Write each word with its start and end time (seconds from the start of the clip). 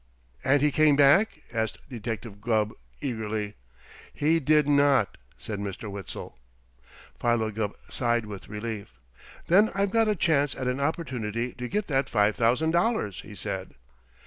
"And 0.43 0.63
he 0.63 0.71
came 0.71 0.95
back?" 0.95 1.43
asked 1.53 1.87
Detective 1.87 2.41
Gubb 2.41 2.73
eagerly. 3.01 3.53
"He 4.11 4.39
did 4.39 4.67
not," 4.67 5.15
said 5.37 5.59
Mr. 5.59 5.91
Witzel. 5.91 6.39
Philo 7.19 7.51
Gubb 7.51 7.75
sighed 7.87 8.25
with 8.25 8.49
relief. 8.49 8.99
"Then 9.45 9.69
I've 9.75 9.91
got 9.91 10.07
a 10.07 10.15
chance 10.15 10.55
at 10.55 10.65
an 10.67 10.79
opportunity 10.79 11.53
to 11.53 11.67
get 11.67 11.85
that 11.85 12.09
five 12.09 12.35
thousand 12.35 12.71
dollars," 12.71 13.21
he 13.21 13.35
said. 13.35 13.75